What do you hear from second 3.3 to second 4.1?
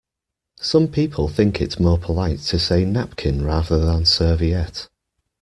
rather than